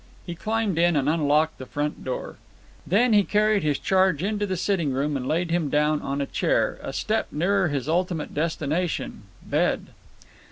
He 0.25 0.33
climbed 0.33 0.79
in 0.79 0.95
and 0.95 1.07
unlocked 1.07 1.59
the 1.59 1.67
front 1.67 2.03
door. 2.03 2.37
Then 2.87 3.13
he 3.13 3.21
carried 3.23 3.61
his 3.61 3.77
young 3.77 3.83
charge 3.83 4.23
into 4.23 4.47
the 4.47 4.57
sitting 4.57 4.93
room 4.93 5.15
and 5.15 5.27
laid 5.27 5.51
him 5.51 5.69
down 5.69 6.01
on 6.01 6.19
a 6.21 6.25
chair, 6.25 6.79
a 6.81 6.91
step 6.91 7.27
nearer 7.31 7.67
his 7.67 7.87
ultimate 7.87 8.33
destination—bed. 8.33 9.85